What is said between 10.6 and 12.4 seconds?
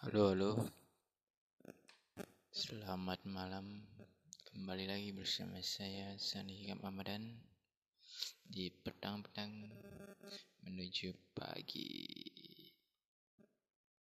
menuju pagi.